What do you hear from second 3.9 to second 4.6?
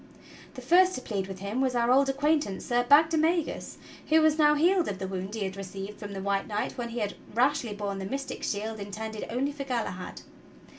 who was now